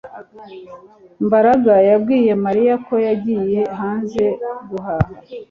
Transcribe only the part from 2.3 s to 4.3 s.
Mariya ko yagiye hanze